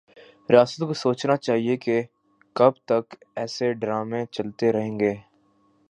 [0.49, 2.01] ریاست کو سوچنا چاہیے کہ
[2.55, 5.13] کب تک ایسے ڈرامے چلتے رہیں گے